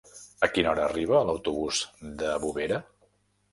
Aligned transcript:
A 0.45 0.47
quina 0.53 0.71
hora 0.71 0.85
arriba 0.91 1.19
l'autobús 1.29 1.83
de 2.25 2.35
Bovera? 2.47 2.83